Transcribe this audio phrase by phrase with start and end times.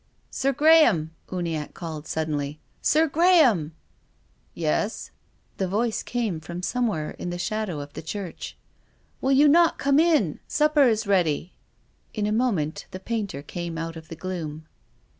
[0.31, 2.59] "Sir Graham!" Uniacke called suddenly."
[2.91, 3.75] Sir Graham!""
[4.65, 5.11] Yes."
[5.57, 8.57] The voice came from somewhere in the shadow of the church."
[9.21, 10.39] Will you not come in?
[10.47, 11.53] Supper is ready."
[12.15, 14.65] In a moment the painter came out of the gloom.